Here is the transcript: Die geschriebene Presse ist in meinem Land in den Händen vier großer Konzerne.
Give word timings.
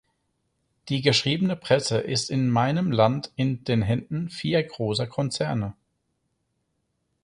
Die 0.89 1.03
geschriebene 1.03 1.55
Presse 1.55 1.99
ist 1.99 2.31
in 2.31 2.49
meinem 2.49 2.91
Land 2.91 3.31
in 3.35 3.63
den 3.65 3.83
Händen 3.83 4.31
vier 4.31 4.63
großer 4.63 5.05
Konzerne. 5.05 5.75